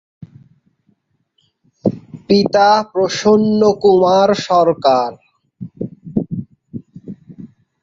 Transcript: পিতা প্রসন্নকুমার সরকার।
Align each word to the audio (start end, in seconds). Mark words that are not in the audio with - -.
পিতা 2.27 2.69
প্রসন্নকুমার 2.91 4.29
সরকার। 4.47 5.09